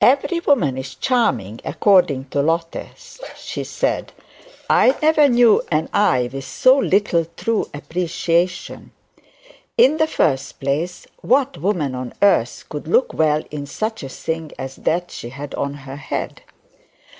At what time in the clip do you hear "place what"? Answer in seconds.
10.60-11.58